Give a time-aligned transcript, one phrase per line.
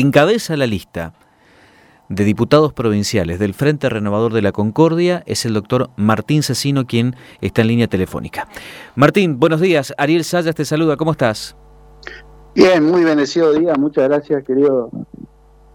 [0.00, 1.12] encabeza la lista
[2.08, 7.16] de diputados provinciales del Frente Renovador de la Concordia es el doctor Martín Cecino, quien
[7.40, 8.48] está en línea telefónica.
[8.94, 9.92] Martín, buenos días.
[9.98, 10.96] Ariel Sayas te saluda.
[10.96, 11.56] ¿Cómo estás?
[12.54, 13.74] Bien, muy bendecido día.
[13.74, 14.90] Muchas gracias, querido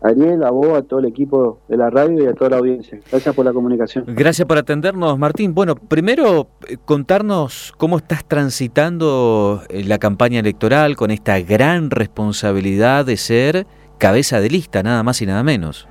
[0.01, 2.99] Ariel, a vos, a todo el equipo de la radio y a toda la audiencia.
[3.09, 4.03] Gracias por la comunicación.
[4.07, 5.53] Gracias por atendernos, Martín.
[5.53, 13.05] Bueno, primero eh, contarnos cómo estás transitando eh, la campaña electoral con esta gran responsabilidad
[13.05, 13.67] de ser
[14.03, 15.87] cabeza de lista, nada más y nada menos.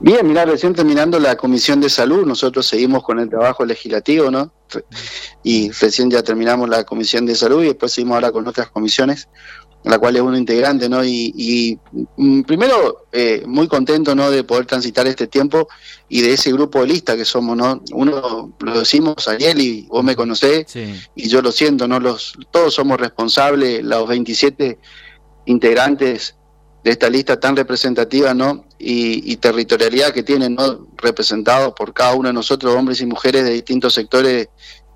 [0.00, 4.52] Bien, mira, recién terminando la Comisión de Salud, nosotros seguimos con el trabajo legislativo, ¿no?
[5.44, 9.28] Y recién ya terminamos la Comisión de Salud y después seguimos ahora con otras comisiones,
[9.84, 11.04] en la cual es uno integrante, ¿no?
[11.04, 11.78] Y,
[12.16, 14.28] mm, primero, eh, muy contento, ¿no?
[14.28, 15.68] De poder transitar este tiempo
[16.08, 17.84] y de ese grupo de lista que somos, ¿no?
[17.92, 20.74] Uno lo decimos, Ariel, y vos me conocés,
[21.14, 22.00] y yo lo siento, ¿no?
[22.00, 24.80] Los, todos somos responsables, los 27
[25.44, 26.34] integrantes
[26.86, 28.64] de esta lista tan representativa ¿no?
[28.78, 30.86] y, territorialidad que tienen ¿no?
[30.96, 34.50] representados por cada uno de nosotros, hombres y mujeres de distintos sectores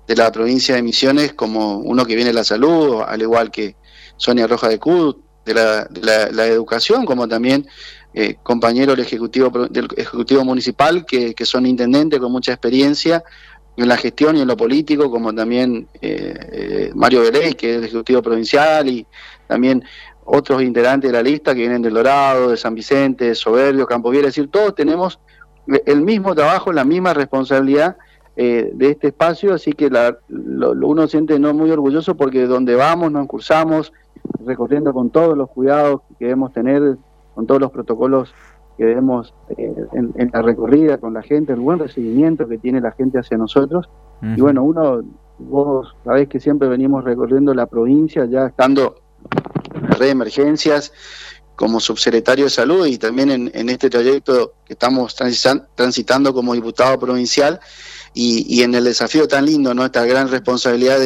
[0.07, 3.75] de la provincia de Misiones, como uno que viene de la salud, al igual que
[4.15, 7.67] Sonia Roja de Cud, de la, educación, como también
[8.13, 13.21] eh, compañeros del Ejecutivo, del Ejecutivo Municipal, que, son intendentes con mucha experiencia
[13.75, 17.83] en la gestión y en lo político, como también eh, eh, Mario Beley, que es
[17.83, 19.05] Ejecutivo Provincial, y
[19.45, 19.83] también
[20.25, 24.13] otros integrantes de la lista que vienen del Dorado, de San Vicente, de Soberbio, Campo
[24.13, 25.19] es decir, todos tenemos
[25.85, 27.97] el mismo trabajo, la misma responsabilidad
[28.35, 32.75] eh, de este espacio, así que la, lo, uno siente no muy orgulloso porque donde
[32.75, 33.91] vamos nos cursamos
[34.45, 36.97] recorriendo con todos los cuidados que debemos tener,
[37.35, 38.33] con todos los protocolos
[38.77, 42.91] que debemos eh, en, la recorrida con la gente, el buen recibimiento que tiene la
[42.91, 43.89] gente hacia nosotros.
[44.23, 45.01] Y bueno, uno,
[45.39, 48.95] vos sabés que siempre venimos recorriendo la provincia, ya estando
[49.81, 50.91] red de emergencias
[51.55, 57.59] como subsecretario de salud y también en, este trayecto que estamos transitando como diputado provincial
[58.13, 59.85] y, en el desafío tan lindo, ¿no?
[59.85, 60.99] esta gran responsabilidad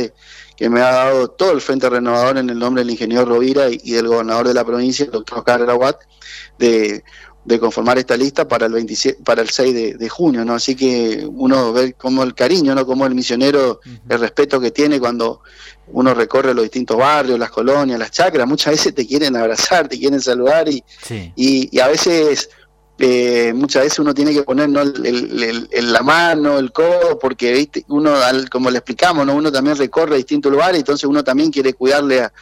[0.56, 3.92] que me ha dado todo el Frente Renovador en el nombre del ingeniero Rovira y,
[3.92, 6.02] del gobernador de la provincia, el doctor Oscar Aguat,
[6.58, 7.04] de
[7.46, 10.56] de conformar esta lista para el 27, para el 6 de, junio, ¿no?
[10.56, 12.86] Así que uno ve como el cariño, ¿no?
[12.88, 13.80] Como el misionero,
[14.10, 15.42] el respeto que tiene cuando
[15.90, 20.00] uno recorre los distintos barrios, las colonias, las chacras, muchas veces te quieren abrazar, te
[20.00, 20.84] quieren saludar y,
[21.36, 22.50] y, a veces
[22.98, 24.82] eh, muchas veces uno tiene que poner ¿no?
[24.82, 27.86] el, la mano, el codo, porque ¿viste?
[27.90, 28.16] uno,
[28.52, 29.36] como le explicamos, ¿no?
[29.36, 32.34] uno también recorre distintos lugares, entonces uno también quiere cuidarle a,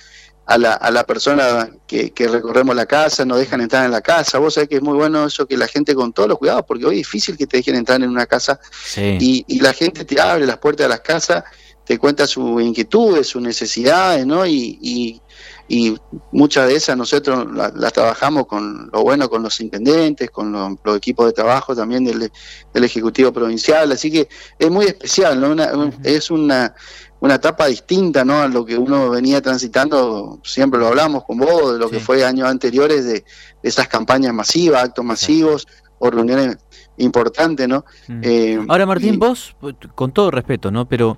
[0.45, 4.01] a la, a la persona que, que, recorremos la casa, nos dejan entrar en la
[4.01, 4.39] casa.
[4.39, 6.85] Vos sabés que es muy bueno eso que la gente con todos los cuidados, porque
[6.85, 8.59] hoy es difícil que te dejen entrar en una casa
[8.97, 11.43] y, y, la gente te abre las puertas de las casas,
[11.85, 14.45] te cuenta sus inquietudes, sus necesidades, ¿no?
[14.45, 15.21] Y, y,
[15.67, 15.97] y
[16.31, 21.25] muchas de esas nosotros las trabajamos con lo bueno con los intendentes, con los, equipos
[21.25, 22.31] de trabajo también del,
[22.73, 24.27] del, Ejecutivo Provincial, así que
[24.59, 25.89] es muy especial, ¿no?
[26.03, 26.75] es una
[27.23, 28.41] una etapa distinta ¿no?
[28.41, 32.25] a lo que uno venía transitando, siempre lo hablamos con vos, de lo que fue
[32.25, 33.23] años anteriores, de,
[33.63, 35.65] esas campañas masivas, actos masivos
[35.99, 36.57] o reuniones
[36.97, 37.85] importantes, ¿no?
[38.09, 38.19] Mm.
[38.23, 39.55] Eh, Ahora, Martín, vos,
[39.95, 40.85] con todo respeto, ¿no?
[40.89, 41.17] Pero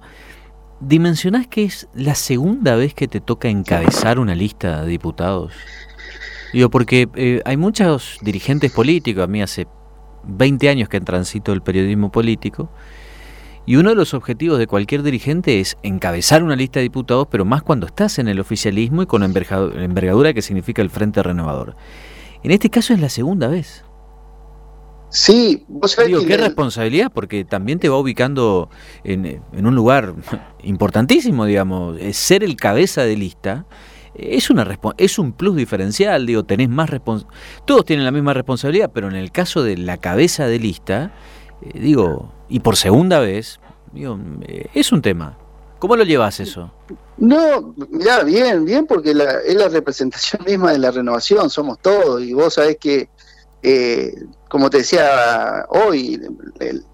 [0.79, 5.53] ¿dimensionás que es la segunda vez que te toca encabezar una lista de diputados?
[6.53, 9.66] Digo, porque eh, hay muchos dirigentes políticos, a mí hace
[10.23, 12.69] 20 años que transito el periodismo político,
[13.65, 17.45] y uno de los objetivos de cualquier dirigente es encabezar una lista de diputados, pero
[17.45, 21.75] más cuando estás en el oficialismo y con la envergadura que significa el Frente Renovador.
[22.43, 23.83] En este caso es la segunda vez.
[25.09, 28.69] Sí, vos sabés Digo, qué responsabilidad, porque también te va ubicando
[29.03, 30.13] en, un lugar
[30.63, 31.97] importantísimo, digamos.
[32.11, 33.65] Ser el cabeza de lista
[34.13, 34.67] es, una
[34.97, 37.39] es un plus diferencial, digo, tenés más responsabilidad.
[37.65, 41.13] Todos tienen la misma responsabilidad, pero en el caso de la cabeza de lista,
[41.61, 43.59] eh, digo, y por segunda vez,
[43.91, 45.38] digo, eh, es un tema.
[45.79, 46.71] ¿Cómo lo llevas eso?
[47.17, 52.33] No, ya bien, bien, porque es la representación misma de la renovación, somos todos, y
[52.33, 53.09] vos sabés que,
[53.67, 54.14] eh,
[54.47, 56.22] como te decía hoy,
[56.59, 56.85] el,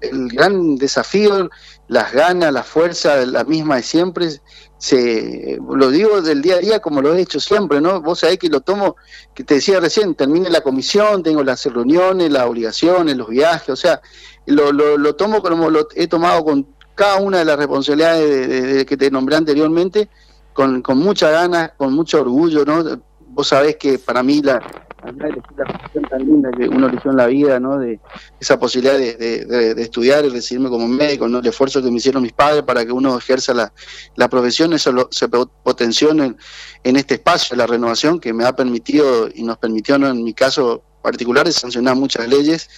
[0.00, 1.50] el, gran desafío,
[1.86, 4.40] las ganas, la fuerza, la misma de siempre,
[4.78, 8.00] se, lo digo del día a día como lo he hecho siempre, ¿no?
[8.00, 8.96] Vos sabés que lo tomo,
[9.34, 13.76] que te decía recién, termine la comisión, tengo las reuniones, las obligaciones, los viajes, o
[13.76, 14.00] sea,
[14.46, 18.96] lo, lo, tomo como lo he tomado con cada una de las responsabilidades de, que
[18.96, 20.08] te nombré anteriormente,
[20.54, 23.02] con, con mucha ganas, con mucho orgullo, ¿no?
[23.28, 24.60] Vos sabés que para mí la,
[25.04, 27.78] de la profesión tan linda que uno eligió en la vida, ¿no?
[27.78, 27.98] De
[28.40, 31.38] esa posibilidad de, estudiar y recibirme como médico, ¿no?
[31.38, 35.28] El esfuerzo que me hicieron mis padres para que uno ejerza la, profesión, eso se
[35.28, 36.36] potenció en,
[36.84, 40.08] este espacio, la renovación, que me ha permitido y nos permitió, ¿no?
[40.08, 42.70] En mi caso particular, de sancionar muchas leyes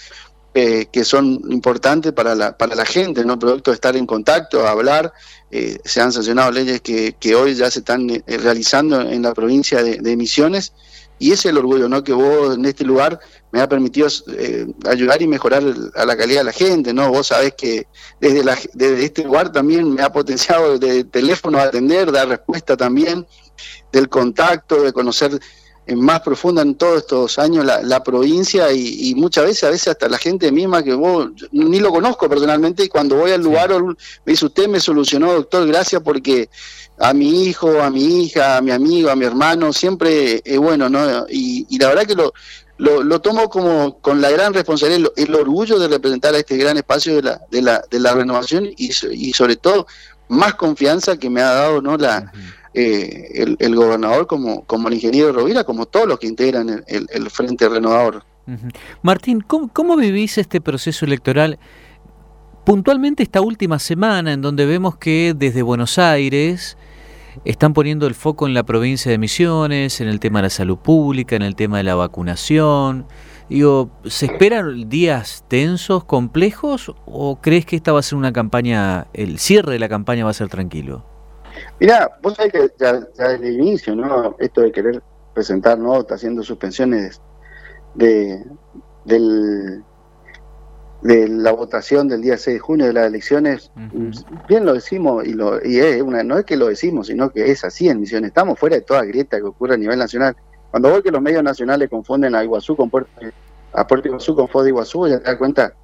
[0.54, 3.38] eh, que son importantes para la, para la gente, ¿no?
[3.38, 5.12] Producto de estar en contacto, hablar.
[5.50, 9.34] Eh, se han sancionado leyes que, que hoy ya se están eh, realizando en la
[9.34, 10.72] provincia de, de, Misiones
[11.18, 12.02] y es el orgullo, ¿no?
[12.02, 13.18] Que vos en este lugar
[13.52, 14.08] me ha permitido
[14.86, 15.62] ayudar y mejorar
[15.94, 17.10] a la calidad de la gente, ¿no?
[17.10, 17.86] Vos sabés que
[18.20, 22.76] desde, la, desde este lugar también me ha potenciado de teléfono a atender, dar respuesta
[22.76, 23.26] también,
[23.92, 25.38] del contacto, de conocer
[25.86, 30.18] más profunda en todos estos años la, provincia y, muchas veces, a veces hasta la
[30.18, 33.94] gente misma que vos ni lo conozco personalmente y cuando voy al lugar me
[34.32, 36.48] dice usted me solucionó doctor, gracias porque
[36.98, 40.88] a mi hijo, a mi hija, a mi amigo, a mi hermano, siempre es bueno,
[40.88, 41.26] ¿no?
[41.28, 42.32] Y, la verdad que lo,
[42.78, 47.16] lo, tomo como con la gran responsabilidad, el, orgullo de representar a este gran espacio
[47.16, 49.86] de la, de la, de la renovación y, y sobre todo
[50.28, 51.96] más confianza que me ha dado, ¿no?
[51.96, 52.32] La,
[52.76, 57.68] eh, el, gobernador como, como el ingeniero Rovira, como todos los que integran el, Frente
[57.68, 58.24] Renovador.
[59.00, 61.60] Martín, ¿cómo, vivís este proceso electoral?
[62.66, 66.76] Puntualmente esta última semana en donde vemos que desde Buenos Aires
[67.44, 70.78] están poniendo el foco en la provincia de Misiones, en el tema de la salud
[70.78, 73.06] pública, en el tema de la vacunación.
[73.48, 79.06] Digo, ¿se esperan días tensos, complejos o crees que esta va a ser una campaña,
[79.12, 81.13] el cierre de la campaña va a ser tranquilo?
[81.80, 84.36] Mira, vos sabés que ya, desde el inicio, ¿no?
[84.38, 85.02] Esto de querer
[85.32, 87.20] presentar notas, haciendo suspensiones
[87.94, 88.44] de,
[89.04, 89.82] del,
[91.02, 93.70] de la votación del día 6 de junio de las elecciones,
[94.48, 97.50] bien lo decimos, y, lo, y es una, no es que lo decimos, sino que
[97.50, 98.28] es así en Misiones.
[98.28, 100.36] Estamos fuera de toda grieta que ocurre a nivel nacional.
[100.70, 103.10] Cuando vos que los medios nacionales confunden a Iguazú con Puerto,
[103.72, 105.74] a Puerto Iguazú con Foz de Iguazú, ya te das cuenta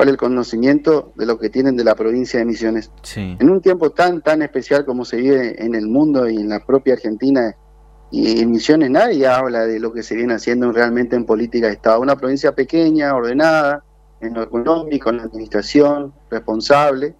[0.00, 2.90] cuál es el conocimiento de lo que tienen de la provincia de Misiones.
[3.38, 6.64] En un tiempo tan, tan especial como se vive en el mundo y en la
[6.64, 7.54] propia Argentina
[8.10, 11.74] y en Misiones, nadie habla de lo que se viene haciendo realmente en política de
[11.74, 12.00] Estado.
[12.00, 13.84] Una provincia pequeña, ordenada,
[14.22, 17.14] en lo económico, en la administración, responsable,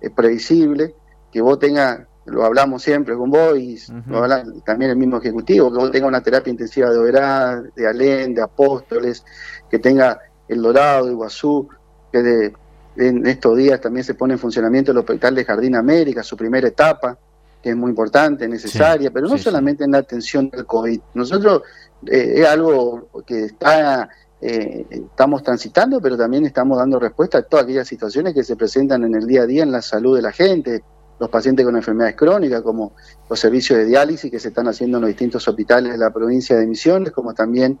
[0.00, 0.94] eh, previsible,
[1.30, 5.70] que vos tengas, lo hablamos siempre con vos y lo habla también el mismo Ejecutivo,
[5.70, 9.22] que vos tengas una terapia intensiva de Oberá, de Alén, de Apóstoles,
[9.68, 10.18] que tenga
[10.48, 11.68] El Dorado, Iguazú,
[12.12, 12.52] que
[12.96, 16.68] en estos días también se pone en funcionamiento el Hospital de Jardín América, su primera
[16.68, 17.18] etapa,
[17.62, 21.00] que es muy importante, necesaria, pero no solamente en la atención del COVID.
[21.14, 21.62] Nosotros
[22.06, 24.10] eh, es algo que está
[24.44, 29.04] eh, estamos transitando, pero también estamos dando respuesta a todas aquellas situaciones que se presentan
[29.04, 30.82] en el día a día en la salud de la gente,
[31.20, 32.92] los pacientes con enfermedades crónicas, como
[33.30, 36.56] los servicios de diálisis que se están haciendo en los distintos hospitales de la provincia
[36.56, 37.78] de Misiones, como también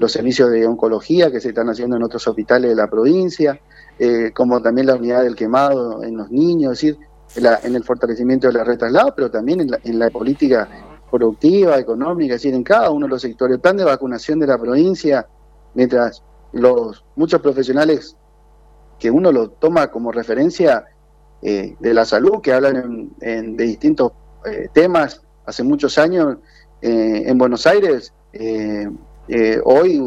[0.00, 3.60] los servicios de oncología que se están haciendo en otros hospitales de la provincia,
[3.98, 6.96] eh, como también la unidad del quemado en los niños, es
[7.36, 10.66] decir, en, el fortalecimiento de la red traslado, pero también en la, política
[11.10, 13.56] productiva, económica, es decir, en cada uno de los sectores.
[13.56, 15.28] El plan de vacunación de la provincia,
[15.74, 18.16] mientras los muchos profesionales
[18.98, 20.86] que uno lo toma como referencia
[21.42, 24.12] eh, de la salud, que hablan de distintos
[24.46, 26.38] eh, temas hace muchos años
[26.80, 28.14] en Buenos Aires,
[29.64, 30.00] hoy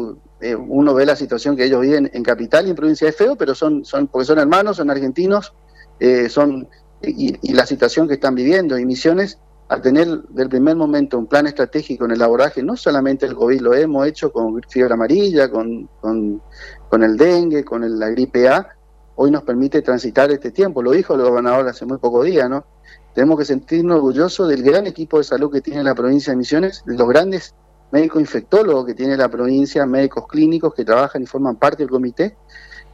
[0.44, 3.34] eh, uno ve la situación que ellos viven en capital y en provincia de feo,
[3.34, 5.54] pero son, son porque son hermanos, son argentinos,
[5.98, 6.68] eh, son
[7.00, 9.38] y, la situación que están viviendo y Misiones,
[9.68, 13.60] al tener del primer momento un plan estratégico en el abordaje, no solamente el COVID,
[13.62, 18.68] lo hemos hecho con fiebre amarilla, con, con, el dengue, con la gripe A,
[19.16, 20.82] hoy nos permite transitar este tiempo.
[20.82, 22.66] Lo dijo el gobernador hace muy poco día, ¿no?
[23.14, 26.82] Tenemos que sentirnos orgullosos del gran equipo de salud que tiene la provincia de Misiones,
[26.84, 27.54] de los grandes
[27.94, 32.36] médico infectólogo que tiene la provincia, médicos clínicos que trabajan y forman parte del comité,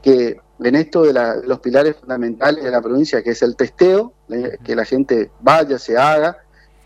[0.02, 4.12] que en esto de, los pilares fundamentales de la provincia, que es el testeo,
[4.62, 6.36] que la gente vaya, se haga,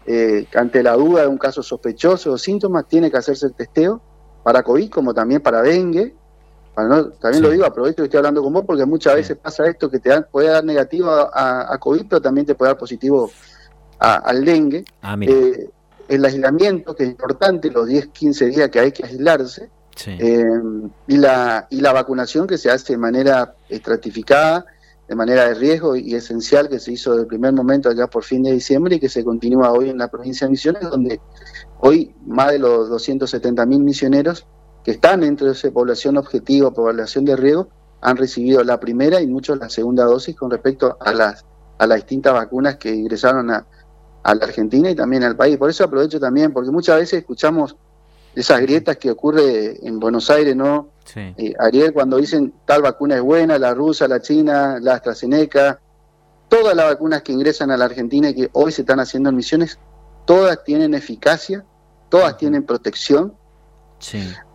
[0.06, 4.00] eh, ante la duda de un caso sospechoso o síntomas, tiene que hacerse el testeo
[4.44, 6.14] para COVID como también para dengue.
[7.20, 9.98] también lo digo, aprovecho que estoy hablando con vos porque muchas veces pasa esto que
[9.98, 13.28] te puede dar negativo a, COVID, pero también te puede dar positivo
[13.98, 14.84] al dengue.
[15.02, 15.68] Ah, eh,
[16.08, 19.70] el aislamiento, que es importante, los 10, 15 días que hay que aislarse,
[20.06, 20.44] eh,
[21.06, 24.66] y, la, y la vacunación que se hace de manera estratificada,
[25.08, 28.24] de manera de riesgo y esencial, que se hizo desde el primer momento allá por
[28.24, 31.20] fin de diciembre y que se continúa hoy en la provincia de Misiones, donde
[31.80, 34.46] hoy más de los 270 mil misioneros
[34.82, 37.68] que están dentro de esa población objetivo, población de riesgo,
[38.00, 41.44] han recibido la primera y muchos la segunda dosis con respecto a las,
[41.78, 43.66] a las distintas vacunas que ingresaron a,
[44.24, 45.56] a la Argentina y también al país.
[45.56, 47.76] Por eso aprovecho también, porque muchas veces escuchamos
[48.34, 50.88] esas grietas que ocurre en Buenos Aires, ¿no?
[51.14, 55.78] Eh, Ariel, cuando dicen tal vacuna es buena, la rusa, la china, la AstraZeneca,
[56.48, 59.36] todas las vacunas que ingresan a la Argentina y que hoy se están haciendo en
[59.36, 59.78] misiones,
[60.24, 61.64] todas tienen eficacia,
[62.08, 63.34] todas tienen protección.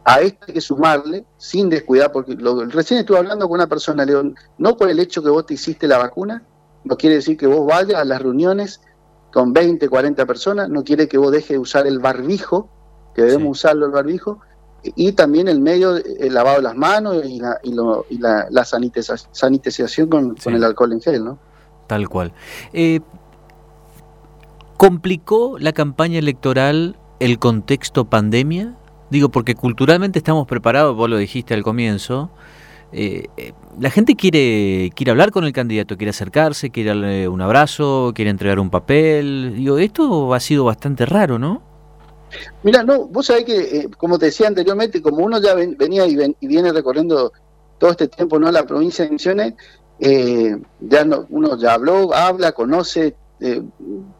[0.03, 4.03] A esto hay que sumarle, sin descuidar, porque lo, recién estuve hablando con una persona,
[4.03, 6.43] León, no por el hecho que vos te hiciste la vacuna,
[6.83, 8.81] no quiere decir que vos vayas a las reuniones
[9.31, 12.69] con 20, 40 personas, no quiere que vos dejes de usar el barbijo,
[13.13, 14.39] que debemos usarlo el barbijo,
[14.83, 18.47] y también el medio, el lavado de las manos y la, y lo, y la,
[18.49, 21.37] la sanitización con, con, el alcohol en gel, ¿no?
[21.87, 22.33] Tal cual.
[22.71, 23.01] Eh,
[24.77, 28.75] ¿Complicó la campaña electoral el contexto pandemia?
[29.09, 32.29] Digo, porque culturalmente estamos preparados, vos lo dijiste al comienzo,
[32.91, 37.41] eh, eh, la gente quiere, quiere hablar con el candidato, quiere acercarse, quiere darle un
[37.41, 39.53] abrazo, quiere entregar un papel.
[39.55, 41.61] Digo, esto ha sido bastante raro, ¿no?
[42.63, 46.15] Mira, no, vos sabés que, eh, como te decía anteriormente, como uno ya venía y,
[46.47, 47.31] viene recorriendo
[47.77, 48.51] todo este tiempo, ¿no?
[48.51, 49.53] La provincia de Misiones,
[49.99, 53.15] ya no, uno ya habló, habla, conoce,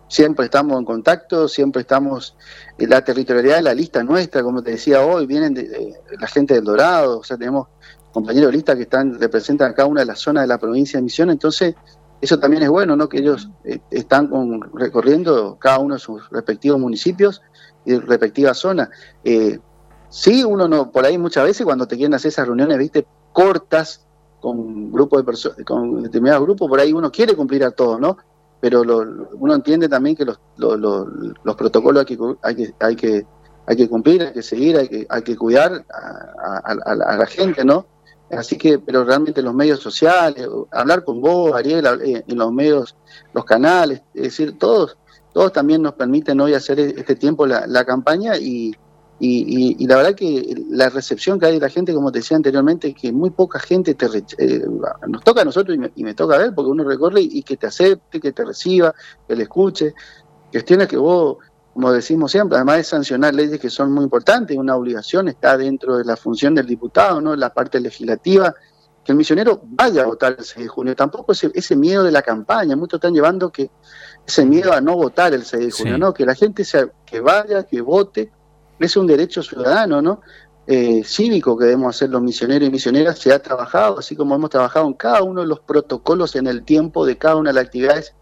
[0.10, 2.36] siempre estamos en contacto, siempre estamos
[2.78, 6.56] en la territorialidad de la lista nuestra, como te decía hoy, vienen de, la gente
[6.56, 7.68] del Dorado, o sea, tenemos
[8.20, 11.30] compañeros de que están representan cada una de las zonas de la provincia de Misión,
[11.30, 11.76] entonces
[12.22, 13.08] eso también es bueno, ¿no?
[13.08, 14.30] Que ellos eh, están
[14.74, 17.42] recorriendo cada uno de sus respectivos municipios
[17.86, 18.90] y respectivas zonas.
[19.24, 19.58] Eh,
[20.10, 24.06] sí, uno no, por ahí muchas veces cuando te quieren hacer esas reuniones, viste, cortas
[24.42, 28.18] con grupos de personas, con determinados grupos, por ahí uno quiere cumplir a todos, ¿no?
[28.60, 33.28] Pero uno entiende también que los, los, protocolos hay que, hay que, hay que
[33.66, 37.86] hay que cumplir, hay que seguir, hay que, hay que cuidar a la gente, ¿no?
[38.32, 42.96] Así que, pero realmente los medios sociales, hablar con vos, Ariel, eh, en los medios,
[43.34, 44.98] los canales, es decir, todos,
[45.34, 48.76] todos también nos permiten hoy hacer e-, este tiempo la, campaña y,
[49.20, 52.94] y, la verdad que la recepción que hay de la gente, como te decía anteriormente,
[52.94, 54.06] que muy poca gente te
[54.38, 54.62] eh,
[55.08, 57.68] nos toca a nosotros y me, toca a ver, porque uno recorre y, que te
[57.68, 58.94] acepte, que te reciba,
[59.28, 59.94] que le escuche,
[60.52, 61.38] cuestiones que vos
[61.80, 65.98] como decimos siempre, además de sancionar leyes que son muy importantes, una obligación está dentro
[65.98, 67.38] de la función del diputado, ¿no?
[67.38, 68.54] La parte legislativa,
[69.02, 70.94] que el misionero vaya a votar el 6 de junio.
[70.94, 73.72] Tampoco ese, ese miedo de la campaña, muchos están llevando que
[74.28, 76.14] ese miedo a no votar el 6 de junio, ¿no?
[76.14, 78.30] Que la gente sea, que vaya, que vote,
[78.78, 80.20] es un derecho ciudadano, ¿no?
[80.68, 84.50] Eh, cívico que debemos hacer los misioneros y misioneras, se ha trabajado, así como hemos
[84.50, 87.64] trabajado en cada uno de los protocolos en el tiempo de cada una de las
[87.68, 88.16] actividades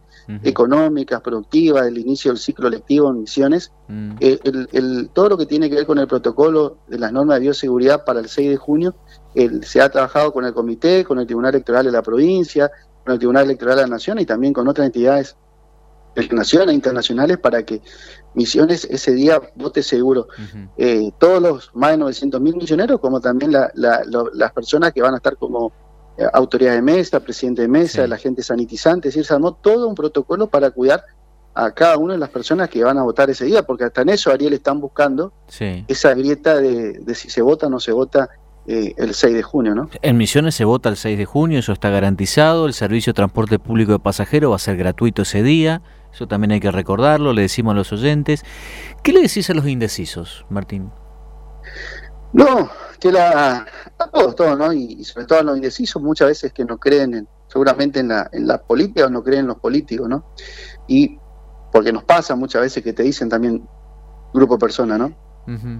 [0.44, 4.12] económicas, productivas, del inicio del ciclo lectivo en misiones, mm.
[4.20, 4.40] eh,
[4.74, 8.04] el, todo lo que tiene que ver con el protocolo de las normas de bioseguridad
[8.04, 8.96] para el 6 de junio,
[9.62, 12.72] se ha trabajado con el comité, con el Tribunal Electoral de la provincia,
[13.04, 15.36] con el Tribunal Electoral de la Nación y también con otras entidades
[16.32, 17.82] nacionales e internacionales para que
[18.38, 20.28] Misiones ese día vote seguro.
[20.78, 25.18] Eh, todos los más de 900 mil misioneros, como también las personas que van a
[25.18, 25.72] estar como
[26.34, 29.96] autoridad de mesa, presidente de mesa, el agente sanitizante, es decir, se armó todo un
[29.96, 31.04] protocolo para cuidar
[31.54, 34.10] a cada una de las personas que van a votar ese día, porque hasta en
[34.10, 35.34] eso Ariel están buscando
[35.88, 38.30] esa grieta de, si se vota o no se vota
[38.68, 39.90] eh, el 6 de junio, ¿no?
[40.02, 43.58] En Misiones se vota el 6 de junio, eso está garantizado, el servicio de transporte
[43.58, 45.82] público de pasajeros va a ser gratuito ese día,
[46.14, 48.44] eso también hay que recordarlo, le decimos a los oyentes.
[49.04, 50.92] ¿Qué le decís a los indecisos, Martín?
[52.34, 52.70] No,
[53.00, 53.66] que la,
[54.18, 54.74] todos, todos, ¿no?
[54.74, 58.30] Y, sobre todo a los indecisos, muchas veces que no creen en, seguramente en la,
[58.32, 60.26] en la política o no creen en los políticos, ¿no?
[60.88, 61.18] Y
[61.72, 63.68] porque nos pasa muchas veces que te dicen también
[64.34, 65.28] grupo de personas, ¿no?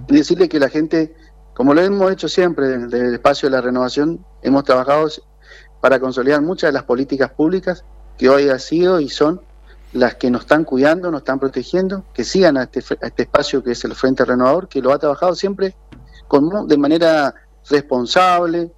[0.08, 1.14] Y decirle que la gente,
[1.54, 5.08] como lo hemos hecho siempre desde el espacio de la renovación, hemos trabajado
[5.82, 7.84] para consolidar muchas de las políticas públicas
[8.16, 9.42] que hoy han sido y son
[9.92, 13.62] las que nos están cuidando, nos están protegiendo, que sigan a este, a este espacio
[13.62, 15.76] que es el Frente Renovador, que lo ha trabajado siempre
[16.66, 17.34] de manera
[17.68, 18.70] responsable,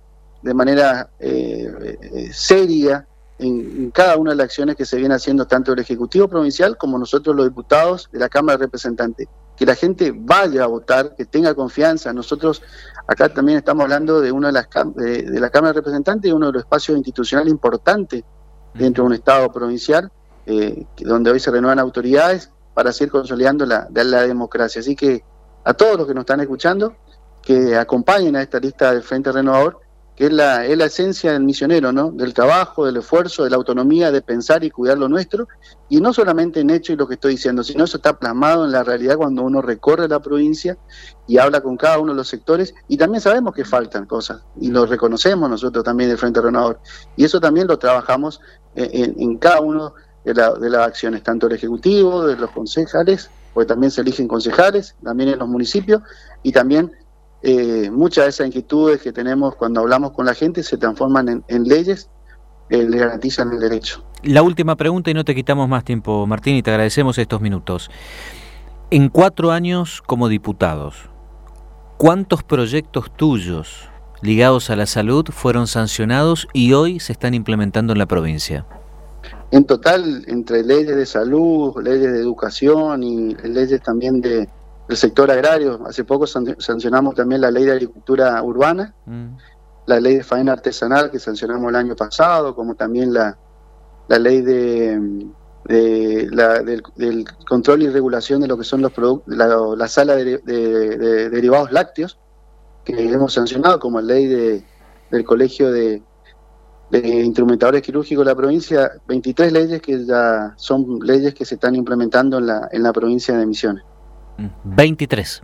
[0.43, 3.07] de manera eh, eh, seria
[3.39, 6.99] en, cada una de las acciones que se viene haciendo tanto el Ejecutivo Provincial como
[6.99, 9.29] nosotros los diputados de la Cámara de Representantes.
[9.57, 12.13] Que la gente vaya a votar, que tenga confianza.
[12.13, 12.63] Nosotros
[13.07, 16.53] acá también estamos hablando de una de las de, la Cámara de Representantes, uno de
[16.53, 18.23] los espacios institucionales importantes
[18.75, 20.11] dentro de un Estado provincial,
[20.47, 24.81] eh, donde hoy se renuevan autoridades para seguir consolidando la, la democracia.
[24.81, 25.23] Así que
[25.65, 26.95] a todos los que nos están escuchando,
[27.43, 29.81] que acompañen a esta lista del Frente Renovador,
[30.15, 32.11] que es la, es la esencia del misionero, ¿no?
[32.11, 35.49] Del trabajo, del esfuerzo, de la autonomía, de pensar y cuidar lo nuestro,
[35.89, 38.73] y no solamente en hecho y lo que estoy diciendo, sino eso está plasmado en
[38.73, 40.77] la realidad cuando uno recorre la provincia
[41.27, 44.69] y habla con cada uno de los sectores, y también sabemos que faltan cosas, y
[44.71, 46.81] lo reconocemos nosotros también del Frente Renovador,
[47.17, 48.43] y eso también lo trabajamos
[48.75, 49.95] en, en cada uno
[50.27, 54.29] de, la, de las acciones, tanto el Ejecutivo, de los concejales, porque también se eligen
[54.29, 56.03] concejales, también en los municipios,
[56.43, 56.93] y también
[57.43, 61.65] eh, muchas de esas inquietudes que tenemos cuando hablamos con la gente se transforman en,
[61.65, 62.11] leyes
[62.69, 64.05] que le garantizan el derecho.
[64.23, 67.91] La última pregunta y no te quitamos más tiempo, Martín, y te agradecemos estos minutos.
[68.91, 71.09] En cuatro años como diputados,
[71.97, 73.89] ¿cuántos proyectos tuyos
[74.21, 78.67] ligados a la salud fueron sancionados y hoy se están implementando en la provincia?
[79.51, 84.49] En total, entre leyes de salud, leyes de educación y leyes también de,
[84.91, 89.37] del sector agrario, hace poco sancionamos también la ley de agricultura urbana, mm.
[89.87, 93.39] la ley de faena artesanal que sancionamos el año pasado, como también la,
[94.09, 95.29] la ley de,
[95.65, 100.39] del, control y regulación de lo que son los productos, la, sala de,
[101.31, 102.19] derivados lácteos,
[102.85, 104.65] que hemos sancionado, como la ley de,
[105.13, 106.03] del colegio de,
[106.91, 111.77] de instrumentadores quirúrgicos de la provincia, 23 leyes que ya son leyes que se están
[111.77, 113.85] implementando en la, en la provincia de Misiones.
[114.65, 115.43] 23.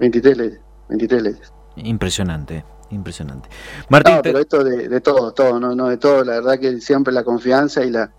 [0.00, 1.52] 23 leyes, 23 leyes.
[1.76, 3.48] Impresionante, impresionante.
[3.88, 7.12] Martín, pero esto de, de, todo, todo, no, no de todo, la verdad que siempre
[7.12, 8.12] la confianza y la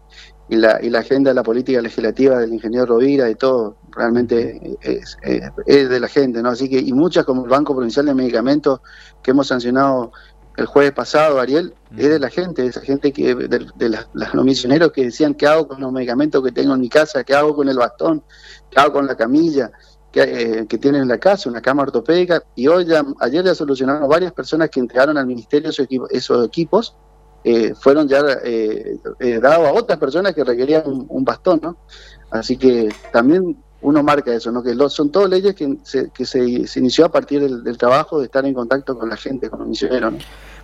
[0.50, 4.78] y la, y la agenda de la política legislativa del ingeniero Rovira y todo, realmente
[4.82, 5.16] es,
[5.66, 6.50] es, de la gente, ¿no?
[6.50, 8.82] Así que, y muchas como el Banco Provincial de Medicamentos
[9.22, 10.12] que hemos sancionado
[10.58, 13.98] el jueves pasado, Ariel, es de la gente, esa gente que de,
[14.34, 17.36] los misioneros que decían qué hago con los medicamentos que tengo en mi casa, qué
[17.36, 18.24] hago con el bastón,
[18.72, 19.72] qué hago con la camilla
[20.12, 23.56] que, eh, que tienen en la casa, una cama ortopédica, y hoy ya, ayer ya
[23.56, 26.96] solucionaron varias personas que entregaron al ministerio esos, esos equipos,
[27.44, 29.00] eh, fueron ya eh,
[29.42, 31.78] dados a otras personas que requerían un, bastón, ¿no?
[32.32, 34.62] Así que también uno marca eso, ¿no?
[34.62, 38.20] Que son todas leyes que se, que se, se inició a partir del, del, trabajo
[38.20, 40.20] de estar en contacto con la gente, con los misioneros, ¿no?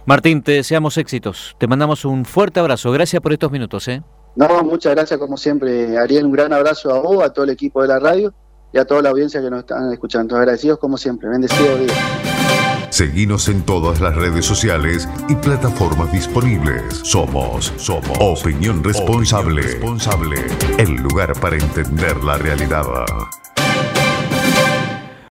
[0.05, 1.55] Martín, te deseamos éxitos.
[1.57, 2.91] Te mandamos un fuerte abrazo.
[2.91, 3.87] Gracias por estos minutos.
[3.87, 4.03] ¿eh?
[4.35, 6.25] No, muchas gracias como siempre, Ariel.
[6.25, 8.31] Un gran abrazo a vos, a todo el equipo de la radio
[8.75, 10.35] y a toda la audiencia que nos están escuchando.
[10.35, 11.29] Agradecidos como siempre.
[11.29, 11.93] Bendecido día.
[12.89, 16.83] Seguimos en todas las redes sociales y plataformas disponibles.
[17.03, 19.61] Somos, somos Opinión Responsable.
[19.61, 20.35] Opinión responsable.
[20.77, 22.83] El lugar para entender la realidad.